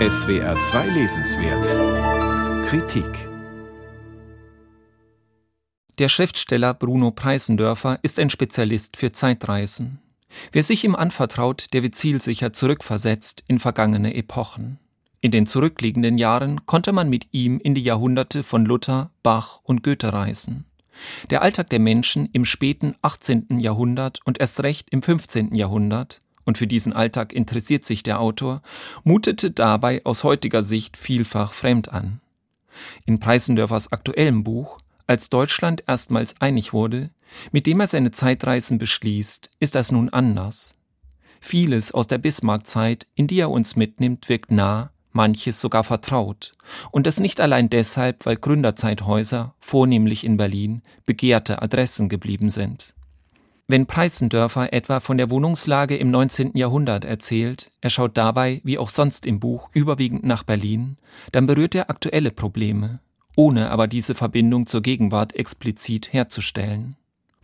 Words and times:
SWR 0.00 0.58
2 0.58 0.88
Lesenswert 0.88 2.66
Kritik 2.66 3.28
Der 6.00 6.08
Schriftsteller 6.08 6.74
Bruno 6.74 7.12
Preisendörfer 7.12 8.00
ist 8.02 8.18
ein 8.18 8.28
Spezialist 8.28 8.96
für 8.96 9.12
Zeitreisen. 9.12 10.00
Wer 10.50 10.64
sich 10.64 10.82
ihm 10.82 10.96
anvertraut, 10.96 11.72
der 11.72 11.84
wird 11.84 11.94
zielsicher 11.94 12.52
zurückversetzt 12.52 13.44
in 13.46 13.60
vergangene 13.60 14.16
Epochen. 14.16 14.80
In 15.20 15.30
den 15.30 15.46
zurückliegenden 15.46 16.18
Jahren 16.18 16.66
konnte 16.66 16.92
man 16.92 17.08
mit 17.08 17.28
ihm 17.30 17.60
in 17.60 17.76
die 17.76 17.84
Jahrhunderte 17.84 18.42
von 18.42 18.66
Luther, 18.66 19.12
Bach 19.22 19.60
und 19.62 19.84
Goethe 19.84 20.12
reisen. 20.12 20.64
Der 21.30 21.42
Alltag 21.42 21.70
der 21.70 21.78
Menschen 21.78 22.28
im 22.32 22.44
späten 22.44 22.96
18. 23.02 23.60
Jahrhundert 23.60 24.18
und 24.24 24.40
erst 24.40 24.60
recht 24.64 24.90
im 24.90 25.02
15. 25.02 25.54
Jahrhundert 25.54 26.18
und 26.44 26.58
für 26.58 26.66
diesen 26.66 26.92
Alltag 26.92 27.32
interessiert 27.32 27.84
sich 27.84 28.02
der 28.02 28.20
Autor, 28.20 28.62
mutete 29.02 29.50
dabei 29.50 30.02
aus 30.04 30.24
heutiger 30.24 30.62
Sicht 30.62 30.96
vielfach 30.96 31.52
fremd 31.52 31.92
an. 31.92 32.20
In 33.04 33.20
Preissendörfers 33.20 33.92
aktuellem 33.92 34.44
Buch 34.44 34.78
Als 35.06 35.28
Deutschland 35.28 35.84
erstmals 35.86 36.40
einig 36.40 36.72
wurde, 36.72 37.10
mit 37.52 37.66
dem 37.66 37.80
er 37.80 37.86
seine 37.86 38.10
Zeitreisen 38.10 38.78
beschließt, 38.78 39.50
ist 39.60 39.74
das 39.74 39.92
nun 39.92 40.08
anders. 40.08 40.76
Vieles 41.40 41.92
aus 41.92 42.06
der 42.06 42.16
Bismarck-Zeit, 42.16 43.06
in 43.14 43.26
die 43.26 43.38
er 43.38 43.50
uns 43.50 43.76
mitnimmt, 43.76 44.30
wirkt 44.30 44.50
nah, 44.50 44.92
manches 45.12 45.60
sogar 45.60 45.84
vertraut. 45.84 46.52
Und 46.90 47.06
das 47.06 47.20
nicht 47.20 47.40
allein 47.40 47.68
deshalb, 47.68 48.24
weil 48.24 48.36
Gründerzeithäuser, 48.36 49.54
vornehmlich 49.60 50.24
in 50.24 50.38
Berlin, 50.38 50.82
begehrte 51.04 51.60
Adressen 51.60 52.08
geblieben 52.08 52.48
sind. 52.50 52.94
Wenn 53.66 53.86
Preissendörfer 53.86 54.74
etwa 54.74 55.00
von 55.00 55.16
der 55.16 55.30
Wohnungslage 55.30 55.96
im 55.96 56.10
19. 56.10 56.54
Jahrhundert 56.54 57.06
erzählt, 57.06 57.70
er 57.80 57.88
schaut 57.88 58.18
dabei, 58.18 58.60
wie 58.62 58.76
auch 58.76 58.90
sonst 58.90 59.24
im 59.24 59.40
Buch, 59.40 59.70
überwiegend 59.72 60.22
nach 60.22 60.42
Berlin, 60.42 60.98
dann 61.32 61.46
berührt 61.46 61.74
er 61.74 61.88
aktuelle 61.88 62.30
Probleme, 62.30 63.00
ohne 63.36 63.70
aber 63.70 63.86
diese 63.86 64.14
Verbindung 64.14 64.66
zur 64.66 64.82
Gegenwart 64.82 65.34
explizit 65.34 66.12
herzustellen. 66.12 66.94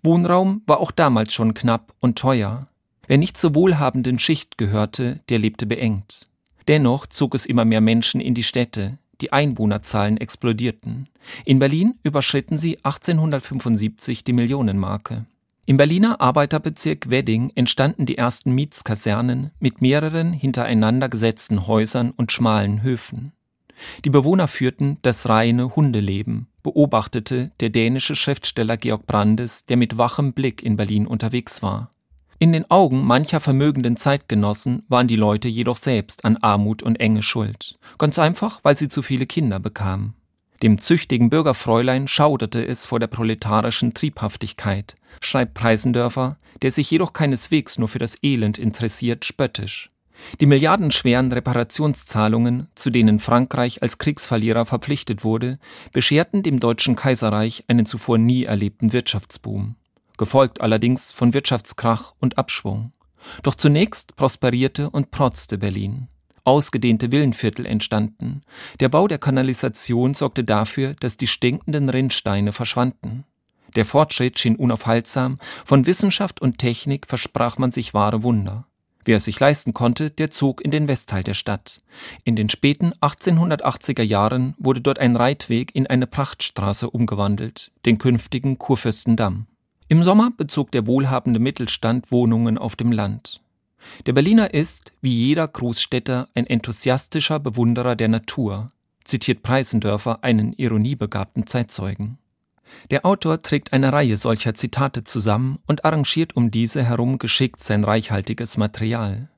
Wohnraum 0.03 0.63
war 0.67 0.81
auch 0.81 0.91
damals 0.91 1.33
schon 1.33 1.55
knapp 1.55 1.95
und 2.01 2.19
teuer. 2.19 2.61
Wer 3.07 3.17
nicht 3.17 3.39
zur 3.39 3.55
wohlhabenden 3.55 4.19
Schicht 4.19 4.59
gehörte, 4.59 5.21
der 5.31 5.39
lebte 5.39 5.65
beengt. 5.65 6.27
Dennoch 6.69 7.07
zog 7.07 7.35
es 7.35 7.47
immer 7.47 7.65
mehr 7.65 7.81
Menschen 7.81 8.21
in 8.21 8.35
die 8.35 8.43
Städte, 8.43 8.99
die 9.23 9.33
Einwohnerzahlen 9.33 10.19
explodierten. 10.19 11.09
In 11.47 11.59
Berlin 11.59 11.99
überschritten 12.03 12.59
sie 12.59 12.77
1875 12.85 14.23
die 14.23 14.35
Millionenmarke. 14.35 15.25
Im 15.71 15.77
Berliner 15.77 16.21
Arbeiterbezirk 16.21 17.11
Wedding 17.11 17.53
entstanden 17.55 18.05
die 18.05 18.19
ersten 18.19 18.51
Mietskasernen 18.53 19.53
mit 19.61 19.81
mehreren 19.81 20.33
hintereinander 20.33 21.09
gesetzten 21.09 21.69
Häusern 21.69 22.11
und 22.11 22.33
schmalen 22.33 22.83
Höfen. 22.83 23.31
Die 24.05 24.11
Bewohner 24.11 24.49
führten 24.49 24.99
das 25.03 25.29
reine 25.29 25.77
Hundeleben, 25.77 26.49
beobachtete 26.65 27.51
der 27.61 27.71
dänische 27.71 28.17
Schriftsteller 28.17 28.79
Georg 28.79 29.07
Brandes, 29.07 29.65
der 29.65 29.77
mit 29.77 29.97
wachem 29.97 30.33
Blick 30.33 30.65
in 30.65 30.75
Berlin 30.75 31.07
unterwegs 31.07 31.63
war. 31.63 31.89
In 32.41 32.53
den 32.53 32.69
Augen 32.69 33.05
mancher 33.05 33.39
vermögenden 33.39 33.97
Zeitgenossen 33.97 34.83
waren 34.89 35.07
die 35.07 35.15
Leute 35.15 35.47
jedoch 35.47 35.77
selbst 35.77 36.25
an 36.25 36.37
Armut 36.39 36.83
und 36.83 36.99
Enge 36.99 37.23
schuld. 37.23 37.75
Ganz 37.97 38.19
einfach, 38.19 38.59
weil 38.65 38.77
sie 38.77 38.89
zu 38.89 39.03
viele 39.03 39.27
Kinder 39.27 39.61
bekamen. 39.61 40.15
Dem 40.63 40.79
züchtigen 40.79 41.31
Bürgerfräulein 41.31 42.07
schauderte 42.07 42.63
es 42.67 42.85
vor 42.87 43.01
der 43.01 43.07
proletarischen 43.07 43.95
Triebhaftigkeit, 43.95 44.95
schreibt 45.23 45.55
Preisendörfer, 45.55 46.37
der 46.61 46.71
sich 46.71 46.91
jedoch 46.91 47.15
keineswegs 47.15 47.79
nur 47.79 47.89
für 47.89 47.99
das 47.99 48.19
Elend 48.23 48.59
interessiert, 48.59 49.25
spöttisch. 49.25 49.89
Die 50.39 50.45
milliardenschweren 50.45 51.33
Reparationszahlungen, 51.33 52.69
zu 52.75 52.91
denen 52.91 53.21
Frankreich 53.21 53.81
als 53.81 53.97
Kriegsverlierer 53.97 54.67
verpflichtet 54.67 55.25
wurde, 55.25 55.57
bescherten 55.93 56.43
dem 56.43 56.61
Deutschen 56.61 56.95
Kaiserreich 56.95 57.65
einen 57.69 57.87
zuvor 57.87 58.19
nie 58.19 58.45
erlebten 58.45 58.93
Wirtschaftsboom, 58.93 59.77
gefolgt 60.19 60.61
allerdings 60.61 61.11
von 61.11 61.33
Wirtschaftskrach 61.33 62.13
und 62.21 62.37
Abschwung. 62.37 62.93
Doch 63.43 63.55
zunächst 63.55 64.15
prosperierte 64.17 64.91
und 64.91 65.11
protzte 65.11 65.57
Berlin 65.57 66.09
ausgedehnte 66.51 67.13
Villenviertel 67.13 67.65
entstanden. 67.65 68.43
Der 68.81 68.89
Bau 68.89 69.07
der 69.07 69.19
Kanalisation 69.19 70.15
sorgte 70.15 70.43
dafür, 70.43 70.95
dass 70.99 71.17
die 71.17 71.29
stinkenden 71.29 71.89
Rinnsteine 71.89 72.53
verschwanden. 72.53 73.25
Der 73.77 73.85
Fortschritt 73.85 74.41
schien 74.41 74.57
unaufhaltsam, 74.57 75.37
von 75.65 75.87
Wissenschaft 75.87 76.43
und 76.43 76.59
Technik 76.59 77.07
versprach 77.07 77.57
man 77.59 77.71
sich 77.71 77.95
wahre 77.95 78.25
Wunder. 78.25 78.67
Wer 79.05 79.19
es 79.19 79.27
sich 79.27 79.39
leisten 79.39 79.73
konnte, 79.73 80.11
der 80.11 80.33
zog 80.33 80.61
in 80.61 80.73
den 80.73 80.89
Westteil 80.89 81.23
der 81.23 81.35
Stadt. 81.35 81.83
In 82.25 82.35
den 82.35 82.51
späten 82.51 82.93
1880er 83.01 84.03
Jahren 84.03 84.55
wurde 84.59 84.81
dort 84.81 84.99
ein 84.99 85.15
Reitweg 85.15 85.73
in 85.75 85.87
eine 85.87 86.09
Prachtstraße 86.09 86.91
umgewandelt, 86.91 87.71
den 87.87 87.99
künftigen 87.99 88.59
Kurfürstendamm. 88.59 89.47
Im 89.87 90.03
Sommer 90.03 90.33
bezog 90.37 90.73
der 90.73 90.89
wohlhabende 90.89 91.39
Mittelstand 91.39 92.11
Wohnungen 92.11 92.59
auf 92.59 92.75
dem 92.75 92.91
Land. 92.91 93.41
Der 94.07 94.13
Berliner 94.13 94.53
ist, 94.55 94.93
wie 95.01 95.13
jeder 95.13 95.47
Großstädter, 95.47 96.29
ein 96.35 96.47
enthusiastischer 96.47 97.39
Bewunderer 97.39 97.97
der 97.97 98.09
Natur, 98.09 98.69
zitiert 99.05 99.43
Preisendörfer 99.43 100.23
einen 100.23 100.53
ironiebegabten 100.53 101.47
Zeitzeugen. 101.47 102.19
Der 102.91 103.05
Autor 103.05 103.43
trägt 103.43 103.73
eine 103.73 103.93
Reihe 103.93 104.17
solcher 104.17 104.55
Zitate 104.55 105.05
zusammen 105.05 105.59
und 105.67 105.85
arrangiert 105.85 106.37
um 106.37 106.51
diese 106.51 106.85
herum 106.85 107.19
geschickt 107.19 107.61
sein 107.61 107.85
reichhaltiges 107.85 108.57
Material. 108.57 109.29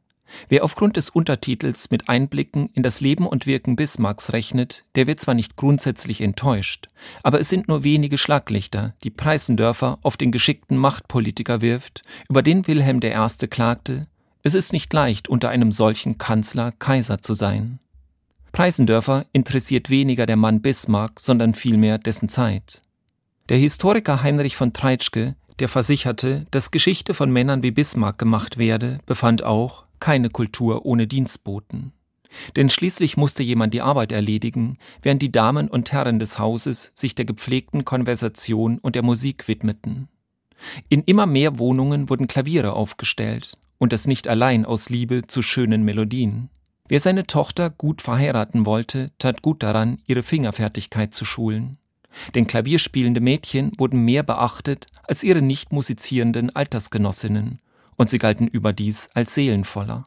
Wer 0.49 0.65
aufgrund 0.65 0.97
des 0.97 1.11
Untertitels 1.11 1.91
mit 1.91 2.09
Einblicken 2.09 2.71
in 2.73 2.83
das 2.83 3.01
Leben 3.01 3.27
und 3.27 3.47
Wirken 3.47 3.77
Bismarcks 3.77 4.33
rechnet, 4.33 4.85
der 4.95 5.07
wird 5.07 5.21
zwar 5.21 5.35
nicht 5.35 5.57
grundsätzlich 5.57 6.21
enttäuscht, 6.21 6.89
aber 7.23 7.41
es 7.41 7.49
sind 7.51 7.69
nur 7.69 7.85
wenige 7.85 8.17
Schlaglichter, 8.17 8.95
die 9.05 9.11
Preisendörfer 9.11 9.99
auf 10.03 10.17
den 10.17 10.33
geschickten 10.33 10.79
Machtpolitiker 10.79 11.61
wirft, 11.61 12.03
über 12.29 12.43
den 12.43 12.67
Wilhelm 12.67 13.01
I. 13.03 13.47
klagte, 13.49 14.03
es 14.43 14.55
ist 14.55 14.73
nicht 14.73 14.93
leicht, 14.93 15.29
unter 15.29 15.51
einem 15.51 15.73
solchen 15.73 16.19
Kanzler 16.19 16.73
Kaiser 16.73 17.23
zu 17.23 17.35
sein. 17.35 17.79
Preisendörfer 18.51 19.25
interessiert 19.33 19.89
weniger 19.89 20.27
der 20.27 20.37
Mann 20.37 20.61
Bismarck, 20.61 21.21
sondern 21.21 21.55
vielmehr 21.55 21.99
dessen 21.99 22.29
Zeit. 22.29 22.83
Der 23.49 23.57
Historiker 23.57 24.23
Heinrich 24.23 24.57
von 24.57 24.73
Treitschke, 24.73 25.37
der 25.59 25.69
versicherte, 25.69 26.47
dass 26.51 26.71
Geschichte 26.71 27.15
von 27.15 27.31
Männern 27.31 27.63
wie 27.63 27.71
Bismarck 27.71 28.19
gemacht 28.19 28.59
werde, 28.59 28.99
befand 29.07 29.43
auch 29.43 29.85
keine 30.01 30.29
Kultur 30.29 30.85
ohne 30.85 31.07
Dienstboten. 31.07 31.93
Denn 32.57 32.71
schließlich 32.71 33.17
musste 33.17 33.43
jemand 33.43 33.75
die 33.75 33.83
Arbeit 33.83 34.11
erledigen, 34.11 34.79
während 35.03 35.23
die 35.23 35.33
Damen 35.33 35.69
und 35.69 35.93
Herren 35.93 36.19
des 36.19 36.39
Hauses 36.39 36.93
sich 36.95 37.15
der 37.15 37.25
gepflegten 37.25 37.85
Konversation 37.85 38.79
und 38.79 38.97
der 38.97 39.03
Musik 39.03 39.49
widmeten. 39.49 40.09
In 40.89 41.03
immer 41.03 41.27
mehr 41.27 41.59
Wohnungen 41.59 42.09
wurden 42.09 42.27
Klaviere 42.27 42.73
aufgestellt, 42.73 43.55
und 43.83 43.93
das 43.93 44.07
nicht 44.07 44.29
allein 44.29 44.65
aus 44.65 44.91
Liebe 44.91 45.27
zu 45.27 45.43
schönen 45.43 45.83
Melodien. 45.83 46.51
Wer 46.87 47.01
seine 47.01 47.27
Tochter 47.27 47.69
gut 47.69 48.01
verheiraten 48.01 48.65
wollte, 48.65 49.11
tat 49.19 49.43
gut 49.43 49.65
daran, 49.65 50.01
ihre 50.07 50.23
Fingerfertigkeit 50.23 51.13
zu 51.13 51.25
schulen. 51.25 51.79
Denn 52.37 52.47
klavierspielende 52.47 53.21
Mädchen 53.21 53.73
wurden 53.79 54.03
mehr 54.03 54.23
beachtet 54.23 54.87
als 55.03 55.25
ihre 55.25 55.43
nicht 55.43 55.73
musizierenden 55.73 56.55
Altersgenossinnen, 56.55 57.59
und 57.97 58.09
sie 58.09 58.19
galten 58.19 58.47
überdies 58.47 59.11
als 59.15 59.35
seelenvoller. 59.35 60.05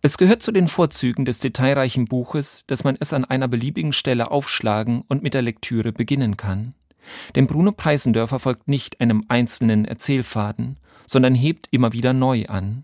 Es 0.00 0.16
gehört 0.16 0.42
zu 0.42 0.50
den 0.50 0.68
Vorzügen 0.68 1.26
des 1.26 1.40
detailreichen 1.40 2.06
Buches, 2.06 2.64
dass 2.68 2.84
man 2.84 2.96
es 2.98 3.12
an 3.12 3.26
einer 3.26 3.48
beliebigen 3.48 3.92
Stelle 3.92 4.30
aufschlagen 4.30 5.02
und 5.08 5.22
mit 5.22 5.34
der 5.34 5.42
Lektüre 5.42 5.92
beginnen 5.92 6.38
kann. 6.38 6.74
Denn 7.34 7.48
Bruno 7.48 7.72
Preisendörfer 7.72 8.40
folgt 8.40 8.66
nicht 8.66 9.02
einem 9.02 9.24
einzelnen 9.28 9.84
Erzählfaden, 9.84 10.78
sondern 11.06 11.34
hebt 11.34 11.68
immer 11.70 11.92
wieder 11.92 12.14
neu 12.14 12.46
an. 12.46 12.80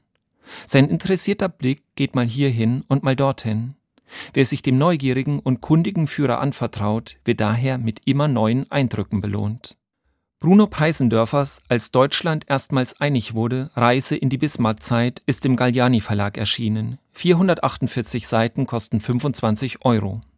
Sein 0.66 0.88
interessierter 0.88 1.48
Blick 1.48 1.82
geht 1.94 2.14
mal 2.14 2.26
hierhin 2.26 2.84
und 2.88 3.02
mal 3.02 3.16
dorthin. 3.16 3.74
Wer 4.32 4.44
sich 4.44 4.62
dem 4.62 4.76
neugierigen 4.76 5.38
und 5.38 5.60
kundigen 5.60 6.06
Führer 6.06 6.41
anvertraut, 6.41 7.16
wird 7.24 7.41
daher 7.41 7.78
mit 7.78 8.02
immer 8.06 8.28
neuen 8.28 8.70
Eindrücken 8.70 9.20
belohnt. 9.20 9.76
Bruno 10.41 10.66
Preisendörfers 10.66 11.60
Als 11.68 11.91
Deutschland 11.91 12.47
erstmals 12.48 12.98
einig 12.98 13.34
wurde, 13.34 13.70
Reise 13.74 14.16
in 14.16 14.30
die 14.30 14.38
Bismarckzeit 14.38 15.22
ist 15.26 15.44
im 15.44 15.54
Galliani 15.54 16.00
Verlag 16.00 16.38
erschienen. 16.38 16.98
448 17.12 18.26
Seiten 18.26 18.66
kosten 18.66 19.00
25 19.00 19.84
Euro. 19.84 20.20